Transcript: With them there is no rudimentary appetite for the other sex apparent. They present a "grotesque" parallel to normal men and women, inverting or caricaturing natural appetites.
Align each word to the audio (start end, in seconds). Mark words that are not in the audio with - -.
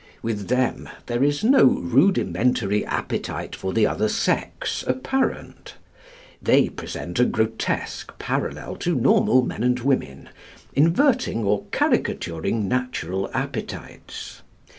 With 0.23 0.47
them 0.47 0.89
there 1.05 1.23
is 1.23 1.43
no 1.43 1.63
rudimentary 1.63 2.83
appetite 2.83 3.55
for 3.55 3.71
the 3.71 3.85
other 3.85 4.09
sex 4.09 4.83
apparent. 4.87 5.75
They 6.41 6.69
present 6.69 7.19
a 7.19 7.23
"grotesque" 7.23 8.11
parallel 8.17 8.77
to 8.77 8.95
normal 8.95 9.43
men 9.43 9.61
and 9.61 9.79
women, 9.81 10.29
inverting 10.73 11.43
or 11.43 11.65
caricaturing 11.71 12.67
natural 12.67 13.29
appetites. 13.31 14.41